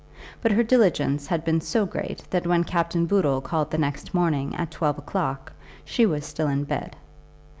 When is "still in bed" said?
6.25-6.95